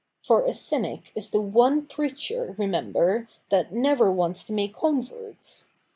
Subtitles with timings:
[0.23, 5.69] For a cynic is the one preacher, remember, that never wants to make converts.